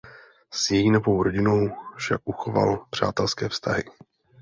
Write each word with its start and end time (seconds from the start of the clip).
S 0.53 0.71
její 0.71 0.91
novou 0.91 1.23
rodinou 1.23 1.75
však 1.97 2.21
uchoval 2.25 2.85
přátelské 2.89 3.49
vztahy. 3.49 3.83